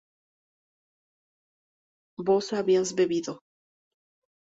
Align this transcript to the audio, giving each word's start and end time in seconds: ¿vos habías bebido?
¿vos 2.17 2.53
habías 2.53 2.95
bebido? 2.95 3.37